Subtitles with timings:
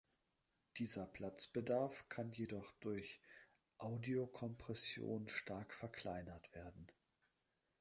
[0.77, 3.21] Dieser Platzbedarf kann jedoch durch
[3.77, 6.87] Audiokompression stark verkleinert werden.